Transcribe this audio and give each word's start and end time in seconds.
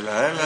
la 0.00 0.32
la. 0.32 0.43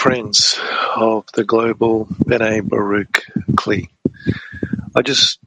Friends 0.00 0.58
of 0.96 1.26
the 1.34 1.44
global 1.44 2.06
B'nai 2.24 2.66
Baruch 2.66 3.22
Kli, 3.50 3.90
I 4.96 5.02
just 5.02 5.38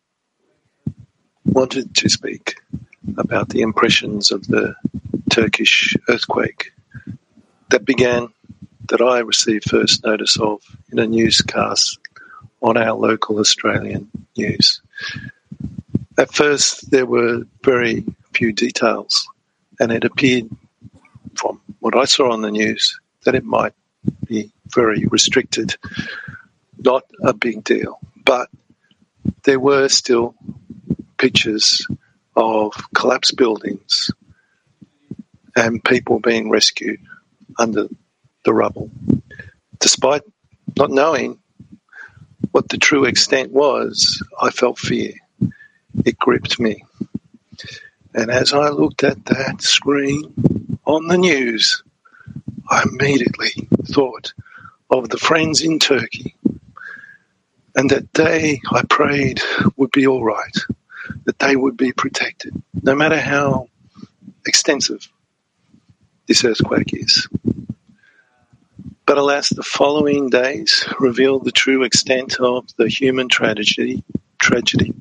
wanted 1.44 1.96
to 1.96 2.08
speak 2.08 2.58
about 3.18 3.50
the 3.50 3.62
impressions 3.62 4.30
of 4.30 4.46
the 4.47 4.75
Turkish 5.31 5.96
earthquake 6.08 6.72
that 7.72 7.84
began, 7.84 8.28
that 8.90 9.02
I 9.02 9.22
received 9.22 9.72
first 9.72 10.06
notice 10.06 10.38
of 10.40 10.62
in 10.91 11.00
a 11.00 11.08
newscast 11.08 11.97
on 12.62 12.78
our 12.78 12.94
local 12.94 13.40
Australian 13.40 14.12
news. 14.38 14.84
At 16.20 16.31
first, 16.31 16.91
there 16.91 17.08
were 17.08 17.41
very 17.64 18.06
few 18.34 18.53
details, 18.53 19.28
and 19.80 19.91
it 19.91 20.03
appeared 20.03 20.47
from 21.34 21.59
what 21.80 21.97
I 21.97 22.06
saw 22.06 22.31
on 22.31 22.44
the 22.44 22.52
news 22.52 23.00
that 23.25 23.34
it 23.34 23.46
might 23.46 23.74
be 24.25 24.52
very 24.68 25.06
restricted, 25.06 25.75
not 26.78 27.03
a 27.22 27.34
big 27.34 27.64
deal. 27.64 28.00
But 28.25 28.50
there 29.44 29.59
were 29.59 29.90
still 29.90 30.36
pictures 31.18 31.86
of 32.36 32.74
collapsed 32.96 33.38
buildings 33.38 34.12
and 35.56 35.84
people 35.84 36.19
being 36.19 36.50
rescued 36.50 37.00
under 37.59 37.88
the 38.44 38.53
rubble. 38.53 38.90
Despite 39.80 40.24
not 40.78 40.90
knowing 40.90 41.40
what 42.52 42.70
the 42.70 42.78
true 42.78 43.06
extent 43.06 43.52
was, 43.52 44.24
I 44.40 44.50
felt 44.50 44.80
fear. 44.80 45.14
It 46.06 46.18
gripped 46.18 46.59
me. 46.59 46.84
And 48.14 48.30
as 48.31 48.53
I 48.53 48.70
looked 48.70 49.03
at 49.03 49.25
that 49.25 49.62
screen 49.62 50.34
on 50.85 51.08
the 51.08 51.18
news, 51.18 51.83
I 52.73 52.85
immediately 52.91 53.69
thought 53.85 54.34
of 54.89 55.07
the 55.07 55.19
friends 55.19 55.61
in 55.61 55.78
Turkey 55.78 56.35
and 57.75 57.91
that 57.91 58.11
they, 58.13 58.61
I 58.72 58.81
prayed, 58.89 59.41
would 59.78 59.91
be 59.91 60.07
all 60.07 60.23
right, 60.23 60.57
that 61.25 61.38
they 61.38 61.56
would 61.56 61.78
be 61.78 61.91
protected, 61.91 62.51
no 62.81 62.95
matter 62.95 63.19
how 63.19 63.67
extensive 64.47 65.07
this 66.28 66.44
earthquake 66.44 66.94
is. 66.94 67.28
But 69.05 69.19
alas, 69.19 69.50
the 69.50 69.61
following 69.61 70.31
days 70.31 70.88
revealed 71.00 71.45
the 71.45 71.51
true 71.51 71.84
extent 71.84 72.40
of 72.40 72.66
the 72.78 72.90
human 72.90 73.29
tragedy, 73.29 74.03
tragedy, 74.40 74.95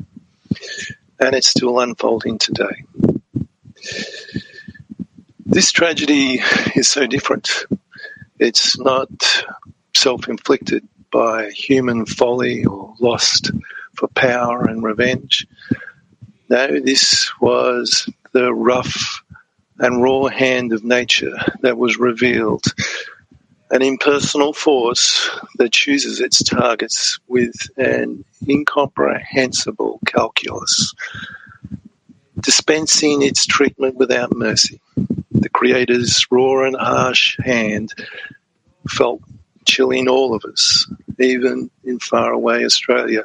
and 1.19 1.35
it's 1.35 1.49
still 1.49 1.81
unfolding 1.81 2.37
today. 2.37 2.85
This 5.53 5.71
tragedy 5.71 6.41
is 6.75 6.89
so 6.89 7.07
different. 7.07 7.67
It's 8.39 8.79
not 8.79 9.45
self 9.95 10.27
inflicted 10.27 10.89
by 11.11 11.51
human 11.51 12.07
folly 12.07 12.65
or 12.65 12.95
lust 13.01 13.51
for 13.95 14.09
power 14.09 14.65
and 14.65 14.83
revenge. 14.83 15.47
No, 16.49 16.81
this 16.81 17.31
was 17.39 18.09
the 18.33 18.55
rough 18.55 19.23
and 19.79 20.03
raw 20.03 20.29
hand 20.29 20.73
of 20.73 20.85
nature 20.85 21.37
that 21.61 21.77
was 21.77 21.99
revealed, 21.99 22.65
an 23.71 23.83
impersonal 23.83 24.55
force 24.55 25.29
that 25.59 25.73
chooses 25.73 26.19
its 26.19 26.43
targets 26.43 27.19
with 27.29 27.53
an 27.77 28.25
incomprehensible 28.49 30.01
calculus, 30.07 30.95
dispensing 32.41 33.21
its 33.21 33.45
treatment 33.45 33.97
without 33.97 34.35
mercy 34.35 34.81
the 35.33 35.49
Creator's 35.49 36.27
raw 36.31 36.65
and 36.67 36.77
harsh 36.77 37.39
hand 37.41 37.93
felt 38.89 39.23
chilling 39.65 40.09
all 40.09 40.35
of 40.35 40.45
us, 40.45 40.91
even 41.19 41.71
in 41.85 41.99
faraway 41.99 42.65
Australia, 42.65 43.25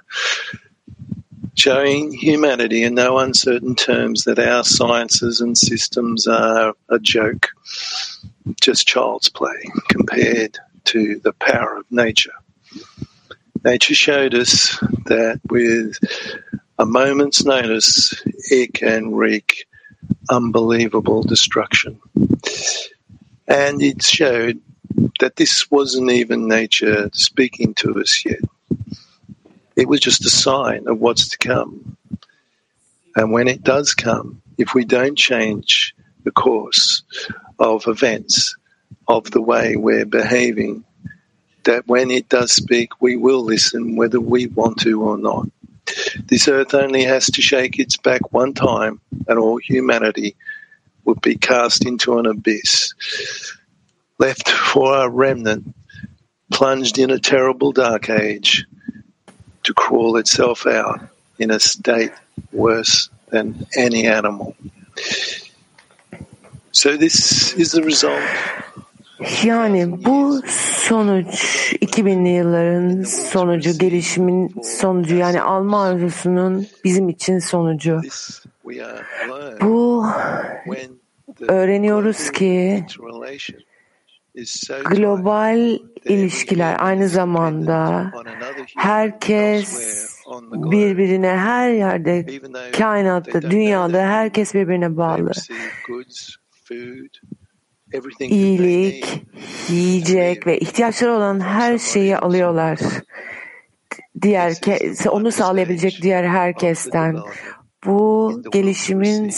showing 1.56 2.12
humanity 2.12 2.84
in 2.84 2.94
no 2.94 3.18
uncertain 3.18 3.76
terms 3.76 4.24
that 4.26 4.40
our 4.40 4.64
sciences 4.64 5.42
and 5.42 5.58
systems 5.58 6.28
are 6.28 6.74
a 6.90 7.00
joke, 7.00 7.50
just 8.62 8.88
child's 8.88 9.30
play 9.30 9.72
compared 9.90 10.58
to 10.86 11.20
the 11.20 11.34
power 11.34 11.78
of 11.78 11.92
nature. 11.92 12.34
Nature 13.66 13.96
showed 13.96 14.36
us 14.36 14.78
that 15.06 15.42
with 15.50 15.98
a 16.78 16.86
moment's 16.86 17.44
notice, 17.44 18.14
it 18.52 18.74
can 18.74 19.14
wreak 19.14 19.67
unbelievable 20.30 21.24
destruction. 21.24 22.00
And 23.48 23.82
it 23.82 24.04
showed 24.04 24.62
that 25.20 25.36
this 25.36 25.70
wasn't 25.72 26.12
even 26.12 26.48
nature 26.48 27.10
speaking 27.14 27.74
to 27.76 28.00
us 28.00 28.24
yet. 28.26 28.40
It 29.76 29.88
was 29.88 30.00
just 30.00 30.26
a 30.26 30.30
sign 30.30 30.88
of 30.88 31.00
what's 31.00 31.30
to 31.30 31.38
come. 31.38 31.98
And 33.16 33.32
when 33.32 33.48
it 33.48 33.64
does 33.64 33.94
come, 33.94 34.42
if 34.58 34.74
we 34.74 34.86
don't 34.86 35.18
change 35.18 35.96
the 36.24 36.32
course 36.32 37.04
of 37.60 37.88
events, 37.88 38.56
of 39.08 39.32
the 39.32 39.42
way 39.42 39.76
we're 39.76 40.06
behaving, 40.06 40.84
that 41.64 41.88
when 41.88 42.12
it 42.12 42.30
does 42.30 42.52
speak, 42.52 43.02
we 43.02 43.16
will 43.16 43.44
listen 43.44 43.96
whether 43.96 44.20
we 44.20 44.48
want 44.48 44.80
to 44.80 45.04
or 45.04 45.18
not. 45.18 45.48
This 46.26 46.48
earth 46.48 46.74
only 46.74 47.04
has 47.04 47.28
to 47.28 47.42
shake 47.42 47.80
its 47.80 47.98
back 47.98 48.34
one 48.34 48.54
time, 48.54 49.00
and 49.28 49.40
all 49.40 49.58
humanity 49.58 50.36
would 51.06 51.22
be 51.22 51.36
cast 51.38 51.86
into 51.86 52.18
an 52.20 52.26
abyss. 52.26 52.94
left 54.20 54.50
for 54.50 54.94
our 54.94 55.10
remnant 55.10 55.76
plunged 56.52 56.98
in 56.98 57.12
a 57.12 57.20
terrible 57.20 57.72
dark 57.72 58.10
age 58.10 58.66
to 59.64 59.74
crawl 59.74 60.18
itself 60.18 60.66
out 60.66 61.08
in 61.40 61.52
a 61.52 61.60
state 61.60 62.12
worse 62.52 63.10
than 63.30 63.68
any 63.76 64.08
animal. 64.08 64.56
So 66.72 66.98
this 66.98 67.54
is 67.54 67.72
the 67.72 67.84
result 67.84 68.24
Yani 69.44 70.06
bu 70.06 70.42
sonuç 70.88 71.74
2000'li 71.74 72.30
yılların 72.30 73.02
sonucu, 73.04 73.78
gelişimin 73.78 74.62
sonucu 74.64 75.16
yani 75.16 75.42
alma 75.42 75.84
arzusunun 75.84 76.68
bizim 76.84 77.10
için 77.10 77.40
sonucu. 77.40 78.02
Bu 79.62 80.06
öğreniyoruz 81.48 82.32
ki 82.32 82.86
global 84.86 85.80
ilişkiler 86.06 86.76
aynı 86.80 87.10
zamanda 87.10 88.12
herkes 88.76 89.78
birbirine 90.52 91.38
her 91.38 91.70
yerde 91.70 92.26
kainatta, 92.72 93.42
dünyada 93.42 94.02
herkes 94.02 94.54
birbirine 94.54 94.98
bağlı. 94.98 95.32
İyilik, 98.20 99.24
yiyecek 99.70 100.48
ve 100.48 100.60
ihtiyaçları 100.60 101.14
olan 101.14 101.40
her 101.40 101.78
şeyi 101.78 102.18
alıyorlar. 102.18 102.80
Diğer 104.22 104.54
onu 105.10 105.32
sağlayabilecek 105.32 106.00
diğer 106.02 106.24
herkesten. 106.24 107.18
Bu 107.86 108.42
gelişimin 108.52 109.32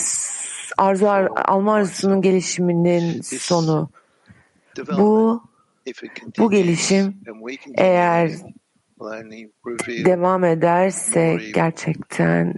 arzu 0.78 1.08
alma 1.36 1.74
arzusunun 1.74 2.22
gelişiminin 2.22 3.22
sonu. 3.22 3.90
Bu 4.98 5.44
bu 6.38 6.52
gelişim 6.52 7.22
eğer 7.78 8.32
devam 10.06 10.44
ederse 10.44 11.38
gerçekten 11.54 12.54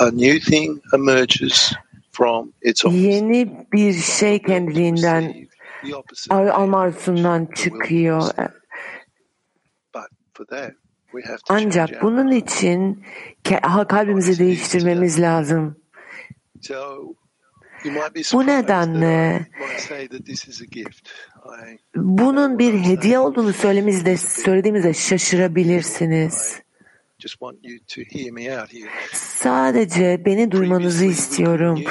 a 0.00 0.10
new 0.10 0.40
thing 0.40 0.80
emerges 0.94 1.72
from 2.12 2.52
its 2.62 2.84
Yeni 2.84 3.66
bir 3.72 3.92
şey 3.92 4.42
kendiliğinden 4.42 5.34
alma 6.30 6.80
arzusundan 6.80 7.48
çıkıyor. 7.54 8.22
Ancak 11.48 12.02
bunun 12.02 12.30
için 12.30 13.04
kalbimizi 13.88 14.38
değiştirmemiz 14.38 15.20
lazım. 15.20 15.76
Bu 18.32 18.46
nedenle 18.46 19.46
bunun 21.96 22.58
bir 22.58 22.74
hediye 22.74 23.18
olduğunu 23.18 23.52
söylemizde, 23.52 24.16
söylediğimizde 24.16 24.94
şaşırabilirsiniz. 24.94 26.63
Sadece 29.12 30.22
beni 30.24 30.50
duymanızı 30.50 31.04
istiyorum. 31.04 31.82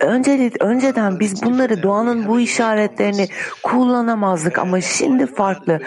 Öncelik, 0.00 0.62
önceden 0.62 1.20
biz 1.20 1.42
bunları 1.42 1.82
doğanın 1.82 2.28
bu 2.28 2.40
işaretlerini 2.40 3.28
kullanamazdık 3.62 4.58
ama 4.58 4.80
şimdi 4.80 5.26
farklı. 5.26 5.80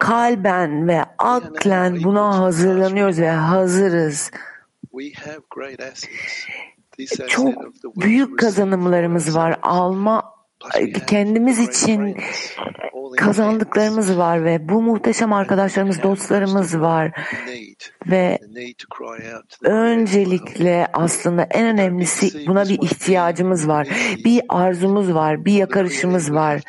Kalben 0.00 0.88
ve 0.88 1.04
aklen 1.18 2.04
buna 2.04 2.38
hazırlanıyoruz 2.38 3.18
ve 3.20 3.30
hazırız. 3.30 4.30
Çok 7.28 7.54
büyük 7.96 8.38
kazanımlarımız 8.38 9.36
var. 9.36 9.58
Alma 9.62 10.37
kendimiz 11.06 11.58
için 11.58 12.16
kazandıklarımız 13.16 14.18
var 14.18 14.44
ve 14.44 14.68
bu 14.68 14.82
muhteşem 14.82 15.32
arkadaşlarımız, 15.32 16.02
dostlarımız 16.02 16.80
var 16.80 17.12
ve 18.06 18.38
öncelikle 19.62 20.86
aslında 20.92 21.42
en 21.42 21.66
önemlisi 21.66 22.46
buna 22.46 22.64
bir 22.68 22.82
ihtiyacımız 22.82 23.68
var. 23.68 23.88
Bir 24.24 24.42
arzumuz 24.48 25.14
var, 25.14 25.44
bir 25.44 25.52
yakarışımız 25.52 26.32
var. 26.32 26.62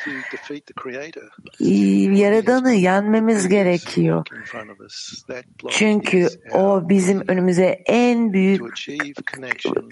Yaradanı 2.18 2.72
yenmemiz 2.72 3.48
gerekiyor. 3.48 4.26
Çünkü 5.70 6.28
o 6.52 6.88
bizim 6.88 7.22
önümüze 7.28 7.82
en 7.86 8.32
büyük 8.32 8.62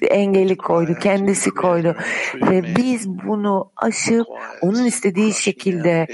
engeli 0.02 0.56
koydu, 0.56 0.94
kendisi 1.02 1.50
koydu 1.50 1.96
ve 2.34 2.76
biz 2.76 3.08
bunu 3.08 3.72
aşıp 3.88 4.26
onun 4.61 4.85
istediği 4.85 5.32
şekilde, 5.32 6.06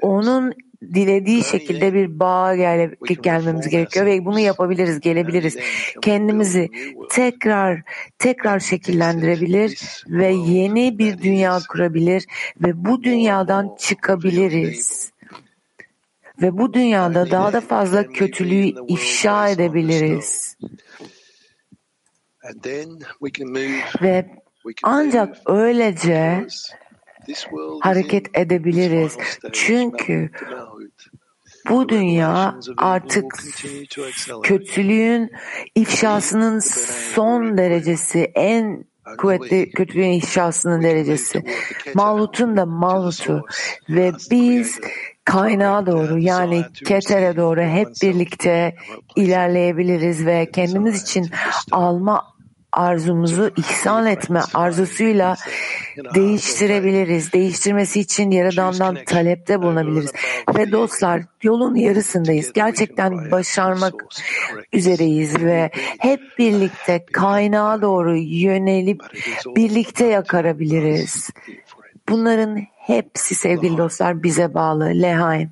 onun 0.00 0.52
dilediği 0.94 1.44
şekilde 1.44 1.94
bir 1.94 2.20
bağa 2.20 2.56
gel 2.56 2.90
gelmemiz 3.22 3.68
gerekiyor 3.68 4.06
ve 4.06 4.24
bunu 4.24 4.38
yapabiliriz, 4.38 5.00
gelebiliriz. 5.00 5.56
Kendimizi 6.02 6.68
tekrar 7.10 7.82
tekrar 8.18 8.60
şekillendirebilir 8.60 10.04
ve 10.08 10.26
yeni 10.32 10.98
bir 10.98 11.18
dünya 11.18 11.58
kurabilir 11.68 12.26
ve 12.62 12.84
bu 12.84 13.02
dünyadan 13.02 13.76
çıkabiliriz. 13.78 15.12
Ve 16.42 16.58
bu 16.58 16.74
dünyada 16.74 17.30
daha 17.30 17.52
da 17.52 17.60
fazla 17.60 18.06
kötülüğü 18.06 18.72
ifşa 18.88 19.48
edebiliriz. 19.48 20.56
Ve 24.02 24.26
ancak 24.82 25.36
öylece 25.46 26.46
hareket 27.80 28.38
edebiliriz. 28.38 29.18
Çünkü 29.52 30.30
bu 31.68 31.88
dünya 31.88 32.54
artık 32.76 33.24
kötülüğün 34.42 35.30
ifşasının 35.74 36.58
son 37.14 37.58
derecesi, 37.58 38.32
en 38.34 38.84
kuvvetli 39.18 39.70
kötülüğün 39.70 40.12
ifşasının 40.12 40.82
derecesi. 40.82 41.42
Malut'un 41.94 42.56
da 42.56 42.66
Malut'u 42.66 43.46
ve 43.88 44.12
biz 44.30 44.80
kaynağa 45.24 45.86
doğru 45.86 46.18
yani 46.18 46.64
Keter'e 46.86 47.36
doğru 47.36 47.60
hep 47.60 47.88
birlikte 48.02 48.76
ilerleyebiliriz 49.16 50.26
ve 50.26 50.50
kendimiz 50.50 51.02
için 51.02 51.30
alma 51.72 52.35
arzumuzu 52.76 53.50
ihsan 53.56 54.06
etme 54.06 54.40
arzusuyla 54.54 55.36
değiştirebiliriz. 56.14 57.32
Değiştirmesi 57.32 58.00
için 58.00 58.30
Yaradan'dan 58.30 58.98
talepte 59.06 59.62
bulunabiliriz. 59.62 60.12
Ve 60.56 60.72
dostlar 60.72 61.22
yolun 61.42 61.74
yarısındayız. 61.74 62.52
Gerçekten 62.52 63.30
başarmak 63.30 63.94
üzereyiz 64.72 65.40
ve 65.40 65.70
hep 65.98 66.20
birlikte 66.38 67.06
kaynağa 67.12 67.82
doğru 67.82 68.16
yönelip 68.16 69.02
birlikte 69.56 70.06
yakarabiliriz. 70.06 71.30
Bunların 72.08 72.66
hepsi 72.76 73.34
sevgili 73.34 73.78
dostlar 73.78 74.22
bize 74.22 74.54
bağlı. 74.54 74.84
Lehaim. 74.84 75.50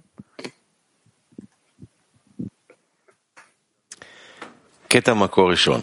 Keta 4.88 5.14
Makorishon. 5.14 5.82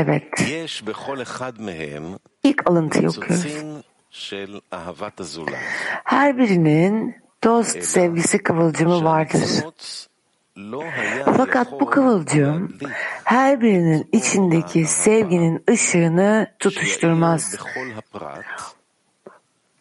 Evet. 0.00 0.22
İlk 2.42 2.70
alıntıyı 2.70 3.08
okuyoruz. 3.08 3.46
Her 6.04 6.38
birinin 6.38 7.16
dost 7.44 7.82
sevgisi 7.82 8.38
kıvılcımı 8.38 9.04
vardır. 9.04 9.64
Fakat 11.36 11.80
bu 11.80 11.90
kıvılcım 11.90 12.78
her 13.24 13.60
birinin 13.60 14.08
içindeki 14.12 14.86
sevginin 14.86 15.64
ışığını 15.70 16.46
tutuşturmaz. 16.58 17.56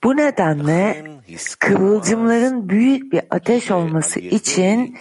Bu 0.03 0.17
nedenle 0.17 1.05
kıvılcımların 1.59 2.69
büyük 2.69 3.13
bir 3.13 3.21
ateş 3.29 3.71
olması 3.71 4.19
için 4.19 4.97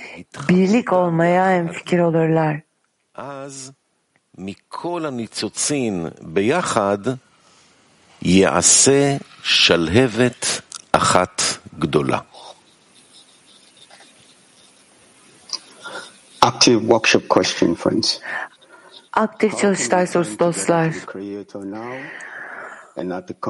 birlik 0.48 0.92
olmaya 0.92 1.52
enfikir 1.52 1.98
olurlar. 1.98 2.60
מכל 4.37 5.05
הניצוצין 5.05 6.07
ביחד 6.21 6.97
יעשה 8.21 9.17
שלהבת 9.43 10.61
אחת 10.91 11.41
גדולה. 11.79 12.19
Active 16.45 16.81
workshop 16.89 17.27
question, 17.29 17.75
friends. 17.75 18.19
Aktif 19.13 19.57
çalıştay 19.57 20.07
sorusu 20.07 20.39
dostlar. 20.39 20.93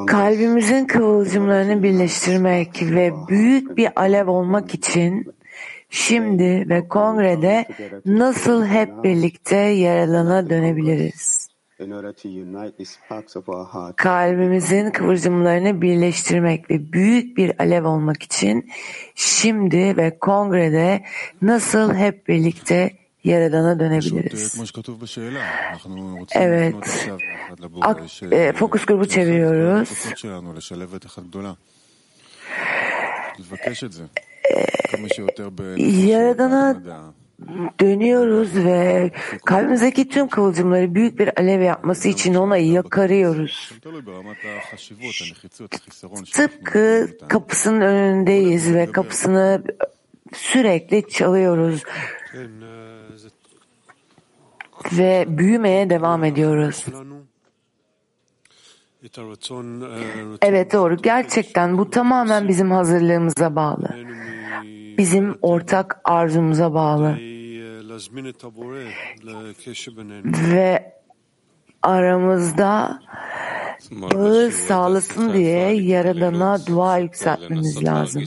Kalbimizin 0.07 0.85
kıvılcımlarını 0.85 1.83
birleştirmek 1.83 2.81
ve 2.81 3.11
büyük 3.27 3.77
bir 3.77 3.89
alev 3.95 4.27
olmak 4.27 4.73
için 4.73 5.33
Şimdi 5.90 6.68
ve 6.68 6.88
kongrede 6.88 7.66
nasıl 8.06 8.66
hep 8.66 9.04
birlikte 9.04 9.56
Yaradan'a 9.56 10.50
dönebiliriz? 10.50 11.48
Kalbimizin 13.96 14.90
kıvılcımlarını 14.90 15.82
birleştirmek 15.82 16.70
ve 16.70 16.92
büyük 16.92 17.36
bir 17.36 17.60
alev 17.60 17.84
olmak 17.84 18.22
için 18.22 18.70
şimdi 19.14 19.96
ve 19.96 20.18
kongrede 20.18 21.04
nasıl 21.42 21.94
hep 21.94 22.28
birlikte 22.28 22.90
Yaradan'a 23.24 23.80
dönebiliriz. 23.80 24.60
Evet. 26.32 26.74
Ak, 27.80 28.02
e, 28.30 28.52
fokus 28.52 28.84
grubu 28.84 29.08
çeviriyoruz. 29.08 29.88
Yaradan'a 36.06 36.82
dönüyoruz 37.80 38.56
ve 38.56 39.10
kalbimizdeki 39.44 40.08
tüm 40.08 40.28
kıvılcımları 40.28 40.94
büyük 40.94 41.18
bir 41.18 41.40
alev 41.40 41.60
yapması 41.60 42.08
için 42.08 42.34
ona 42.34 42.56
yakarıyoruz. 42.56 43.72
Tıpkı 46.32 47.08
kapısının 47.28 47.80
önündeyiz 47.80 48.74
ve 48.74 48.92
kapısını 48.92 49.62
sürekli 50.34 51.08
çalıyoruz 51.08 51.82
ve 54.92 55.24
büyümeye 55.28 55.90
devam 55.90 56.24
ediyoruz. 56.24 56.86
Evet 60.42 60.72
doğru. 60.72 60.96
Gerçekten 60.96 61.78
bu 61.78 61.90
tamamen 61.90 62.48
bizim 62.48 62.70
hazırlığımıza 62.70 63.56
bağlı. 63.56 63.88
Bizim 64.98 65.38
ortak 65.42 66.00
arzumuza 66.04 66.74
bağlı. 66.74 67.18
Ve 70.24 70.92
aramızda 71.82 73.02
bağı 73.90 74.50
sağlasın 74.50 75.32
diye 75.32 75.72
Yaradan'a 75.72 76.66
dua 76.66 76.98
yükseltmemiz 76.98 77.84
lazım 77.84 78.24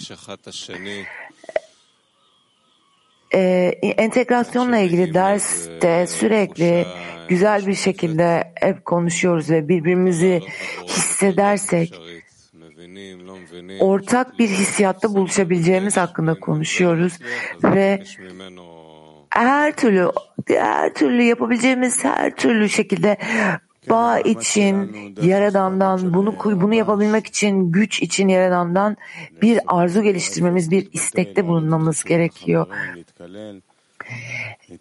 e, 3.33 3.39
entegrasyonla 3.81 4.77
ilgili 4.77 5.13
derste 5.13 6.07
sürekli 6.07 6.85
güzel 7.31 7.67
bir 7.67 7.75
şekilde 7.75 8.53
hep 8.55 8.85
konuşuyoruz 8.85 9.49
ve 9.49 9.67
birbirimizi 9.67 10.41
hissedersek 10.87 12.01
ortak 13.79 14.39
bir 14.39 14.47
hissiyatta 14.47 15.13
buluşabileceğimiz 15.15 15.97
hakkında 15.97 16.39
konuşuyoruz 16.39 17.19
ve 17.63 18.03
her 19.29 19.75
türlü 19.75 20.11
her 20.49 20.93
türlü 20.93 21.23
yapabileceğimiz 21.23 22.03
her 22.03 22.35
türlü 22.35 22.69
şekilde 22.69 23.17
bağ 23.89 24.19
için 24.19 24.95
Yaradan'dan 25.21 26.13
bunu 26.13 26.35
bunu 26.45 26.73
yapabilmek 26.73 27.27
için 27.27 27.71
güç 27.71 28.01
için 28.01 28.27
Yaradan'dan 28.27 28.97
bir 29.41 29.59
arzu 29.67 30.03
geliştirmemiz, 30.03 30.71
bir 30.71 30.89
istekte 30.93 31.47
bulunmamız 31.47 32.03
gerekiyor. 32.03 32.67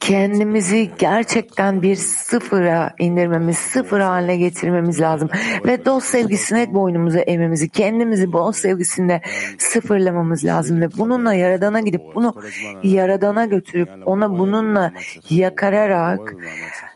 Kendimizi 0.01 0.91
gerçekten 0.99 1.83
bir 1.83 1.97
sıfıra 1.97 2.95
indirmemiz, 2.99 3.59
sıfır 3.59 4.01
haline 4.01 4.37
getirmemiz 4.37 5.01
lazım. 5.01 5.31
Ve 5.67 5.85
dost 5.85 6.07
sevgisine 6.07 6.75
boynumuzu 6.75 7.19
eğmemizi, 7.19 7.69
kendimizi 7.69 8.33
dost 8.33 8.59
sevgisinde 8.59 9.21
sıfırlamamız 9.59 10.45
lazım. 10.45 10.81
Ve 10.81 10.89
bununla 10.99 11.35
Yaradan'a 11.35 11.81
gidip 11.81 12.01
bunu 12.15 12.35
Yaradan'a 12.83 13.45
götürüp 13.45 13.89
ona 14.07 14.39
bununla 14.39 14.93
yakararak 15.31 16.35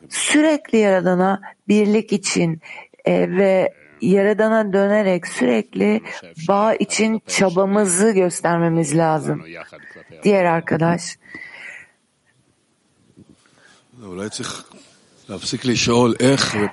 sürekli 0.08 0.78
Yaradan'a 0.78 1.40
birlik 1.68 2.12
için 2.12 2.60
e, 3.04 3.30
ve 3.30 3.72
Yaradan'a 4.00 4.72
dönerek 4.72 5.26
sürekli 5.26 6.00
bağ 6.48 6.74
için 6.74 7.22
çabamızı 7.26 8.10
göstermemiz 8.10 8.96
lazım. 8.96 9.42
Diğer 10.22 10.44
arkadaş. 10.44 11.16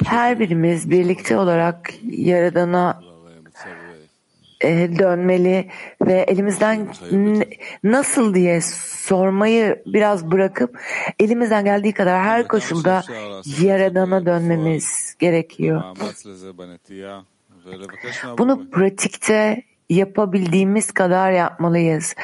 Her 0.05 0.39
birimiz 0.39 0.89
birlikte 0.89 1.37
olarak 1.37 1.93
Yaradan'a 2.03 3.01
e, 4.61 4.99
dönmeli 4.99 5.69
ve 6.01 6.13
elimizden 6.13 6.87
nasıl 7.83 8.33
diye 8.33 8.61
sormayı 9.01 9.83
biraz 9.85 10.31
bırakıp 10.31 10.79
elimizden 11.19 11.65
geldiği 11.65 11.93
kadar 11.93 12.23
her 12.23 12.47
koşulda 12.47 13.03
Yaradan'a 13.61 14.25
dönmemiz 14.25 15.15
gerekiyor. 15.19 15.83
Bunu 18.37 18.69
pratikte 18.69 19.63
yapabildiğimiz 19.89 20.91
kadar 20.91 21.31
yapmalıyız 21.31 22.15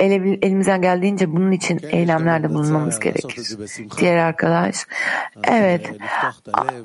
elimizden 0.00 0.82
geldiğince 0.82 1.32
bunun 1.32 1.50
için 1.50 1.80
eylemlerde 1.90 2.50
bulunmamız 2.50 3.00
gerekir. 3.00 3.56
Diğer 3.98 4.16
arkadaş, 4.16 4.86
evet, 5.44 5.90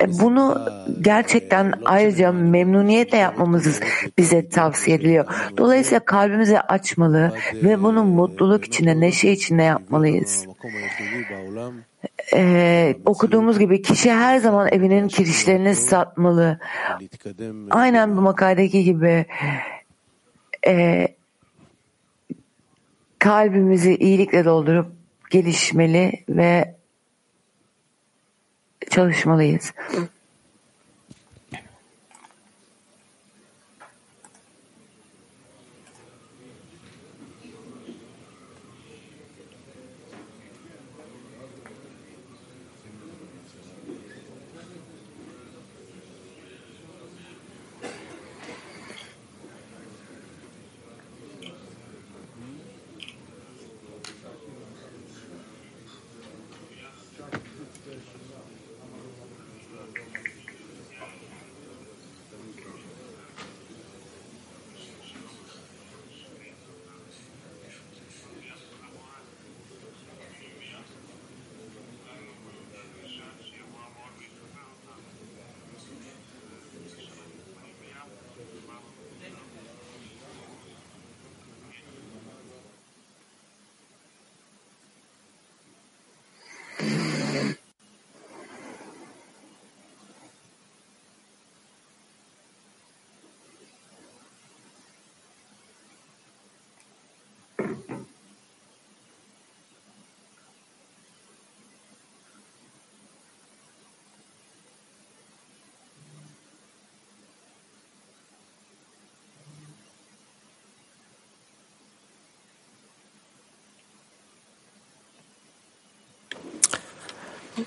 bunu 0.07 0.65
gerçekten 1.01 1.73
ayrıca 1.85 2.31
memnuniyetle 2.31 3.17
yapmamız 3.17 3.79
bize 4.17 4.49
tavsiye 4.49 4.97
ediliyor. 4.97 5.25
Dolayısıyla 5.57 5.99
kalbimizi 5.99 6.59
açmalı 6.59 7.31
ve 7.53 7.83
bunu 7.83 8.03
mutluluk 8.03 8.65
içinde, 8.65 8.99
neşe 8.99 9.31
içinde 9.31 9.63
yapmalıyız. 9.63 10.45
Ee, 12.33 12.95
okuduğumuz 13.05 13.59
gibi 13.59 13.81
kişi 13.81 14.11
her 14.11 14.37
zaman 14.37 14.67
evinin 14.71 15.07
kirişlerini 15.07 15.75
satmalı. 15.75 16.59
Aynen 17.71 18.17
bu 18.17 18.21
makaledeki 18.21 18.83
gibi 18.83 19.25
e, 20.67 21.07
kalbimizi 23.25 23.95
iyilikle 23.95 24.45
doldurup 24.45 24.91
gelişmeli 25.31 26.23
ve 26.29 26.75
çalışmalıyız. 28.89 29.73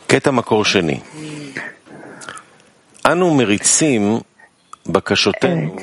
קטע 0.08 0.32
מקור 0.32 0.66
שני. 0.66 1.00
אנו 3.06 3.34
מריצים 3.34 4.20
בקשותינו 4.86 5.76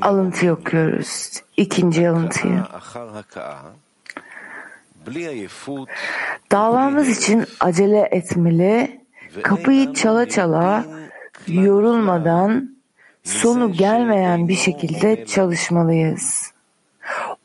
alıntı 0.00 0.52
okuyoruz. 0.52 1.42
İkinci 1.56 2.08
alıntıyı. 2.08 2.62
Davamız 6.52 7.08
için 7.18 7.44
acele 7.60 8.08
etmeli, 8.10 9.00
kapıyı 9.42 9.94
çala 9.94 10.28
çala, 10.28 10.84
yorulmadan, 11.46 12.76
sonu 13.24 13.72
gelmeyen 13.72 14.48
bir 14.48 14.56
şekilde 14.56 15.26
çalışmalıyız. 15.26 16.52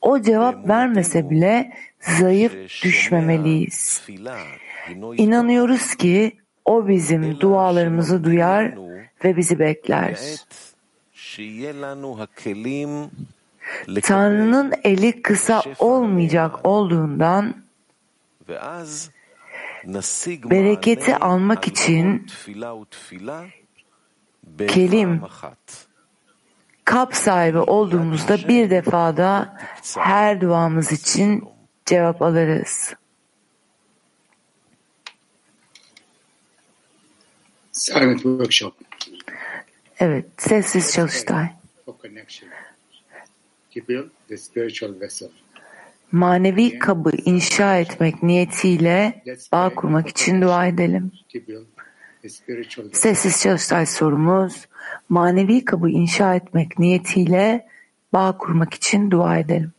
O 0.01 0.21
cevap 0.21 0.69
vermese 0.69 1.29
bile 1.29 1.73
zayıf 1.99 2.83
düşmemeliyiz. 2.83 4.01
İnanıyoruz 5.16 5.94
ki 5.94 6.36
o 6.64 6.88
bizim 6.88 7.40
dualarımızı 7.40 8.24
duyar 8.24 8.74
ve 9.24 9.36
bizi 9.36 9.58
bekler. 9.58 10.18
Tanrı'nın 14.02 14.72
eli 14.84 15.22
kısa 15.22 15.62
olmayacak 15.78 16.66
olduğundan 16.66 17.54
bereketi 20.50 21.16
almak 21.16 21.68
için 21.68 22.26
kelim 24.68 25.22
kap 26.84 27.14
sahibi 27.14 27.58
olduğumuzda 27.58 28.48
bir 28.48 28.70
defada 28.70 29.56
her 29.98 30.40
duamız 30.40 30.92
için 30.92 31.44
cevap 31.86 32.22
alırız. 32.22 32.94
Silent 37.78 38.22
workshop. 38.22 38.74
Evet, 40.00 40.26
sessiz 40.36 40.92
çalıştay. 40.92 41.46
Manevi 46.12 46.78
kabı 46.78 47.10
inşa 47.24 47.78
etmek 47.78 48.22
niyetiyle 48.22 49.22
bağ 49.52 49.74
kurmak 49.74 50.08
için 50.08 50.42
dua 50.42 50.66
edelim. 50.66 51.12
Sessiz 52.92 53.42
çalıştay 53.42 53.86
sorumuz, 53.86 54.66
manevi 55.08 55.64
kabı 55.64 55.90
inşa 55.90 56.34
etmek 56.34 56.78
niyetiyle 56.78 57.66
bağ 58.12 58.38
kurmak 58.38 58.74
için 58.74 59.10
dua 59.10 59.38
edelim. 59.38 59.72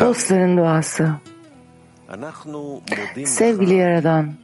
Dostların 0.00 0.56
duası. 0.56 1.10
Sevgili 3.24 3.74
Yaradan, 3.74 4.34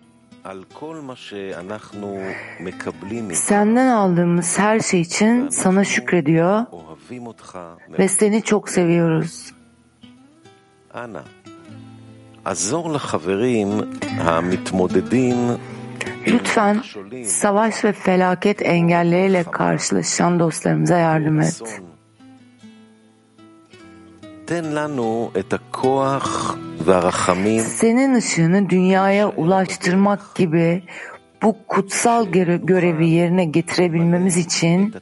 Senden 3.34 3.86
aldığımız 3.86 4.58
her 4.58 4.80
şey 4.80 5.00
için 5.00 5.48
sana 5.48 5.84
şükrediyor 5.84 6.66
ve 7.98 8.08
seni 8.08 8.42
çok 8.42 8.68
seviyoruz. 8.68 9.52
Ana, 10.94 11.24
azor 12.44 12.90
lahaberim, 12.90 13.70
ha 14.24 14.40
mitmodedim. 14.40 15.36
Lütfen 16.26 16.82
savaş 17.24 17.84
ve 17.84 17.92
felaket 17.92 18.62
engelleriyle 18.62 19.44
karşılaşan 19.44 20.40
dostlarımıza 20.40 20.98
yardım 20.98 21.40
et. 21.40 21.80
Senin 27.60 28.14
ışığını 28.14 28.70
dünyaya 28.70 29.28
ulaştırmak 29.28 30.34
gibi 30.34 30.82
bu 31.42 31.56
kutsal 31.68 32.26
görevi 32.62 33.08
yerine 33.08 33.44
getirebilmemiz 33.44 34.36
için 34.36 34.94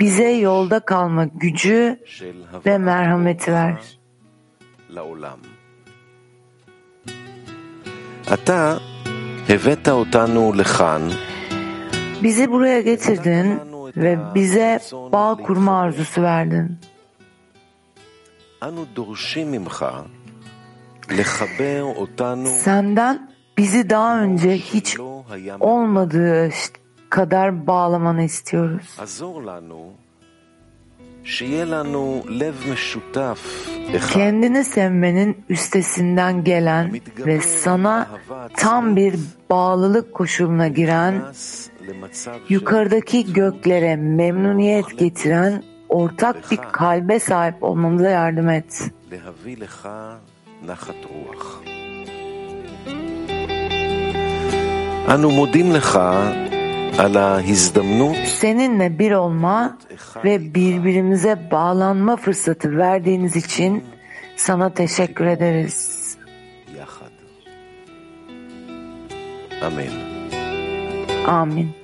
bize 0.00 0.30
yolda 0.30 0.80
kalma 0.80 1.24
gücü 1.24 2.00
ve 2.66 2.78
merhameti 2.78 3.52
ver. 3.52 3.98
Ata. 8.30 8.80
Bizi 12.22 12.50
buraya 12.50 12.80
getirdin 12.80 13.60
ve 13.96 14.18
bize 14.34 14.80
bağ 15.12 15.36
kurma 15.42 15.80
arzusu 15.80 16.22
verdin. 16.22 16.78
Senden 22.48 23.30
bizi 23.58 23.90
daha 23.90 24.20
önce 24.20 24.56
hiç 24.58 24.98
olmadığı 25.60 26.50
kadar 27.10 27.66
bağlamanı 27.66 28.22
istiyoruz. 28.22 28.94
Kendini 34.13 34.63
sevmenin 34.63 35.37
üstesinden 35.49 36.43
gelen 36.43 36.93
ve 37.25 37.41
sana 37.41 38.07
tam 38.57 38.95
bir 38.95 39.15
bağlılık 39.49 40.13
koşuluna 40.13 40.67
giren, 40.67 41.13
נכנס 41.13 41.69
למצב 41.87 42.37
של 42.47 42.53
yukarıdaki 42.53 43.33
göklere 43.33 43.95
memnuniyet 43.95 44.99
getiren 44.99 45.63
ortak 45.89 46.51
bir 46.51 46.59
kalbe 46.71 47.19
sahip 47.19 47.63
olmamıza 47.63 48.09
yardım 48.09 48.49
et. 48.49 48.91
להביא 49.11 49.57
לך 49.57 49.89
נחת 50.63 51.01
רוח. 51.05 51.61
אנו 55.13 55.31
מודים 55.31 55.71
לך 55.71 55.95
על 55.95 56.01
ההזדמנות 56.03 56.50
Seninle 58.26 58.98
bir 58.98 59.12
olma 59.12 59.78
ve 60.24 60.54
birbirimize 60.54 61.48
bağlanma 61.50 62.16
fırsatı 62.16 62.78
verdiğiniz 62.78 63.36
için 63.36 63.84
sana 64.36 64.74
teşekkür 64.74 65.26
ederiz. 65.26 66.16
Amin. 69.62 69.90
Amin. 71.26 71.81